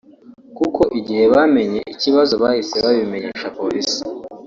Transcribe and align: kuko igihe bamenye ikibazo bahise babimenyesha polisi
kuko 0.57 0.81
igihe 0.99 1.23
bamenye 1.33 1.79
ikibazo 1.93 2.33
bahise 2.43 2.75
babimenyesha 2.85 3.47
polisi 3.57 3.99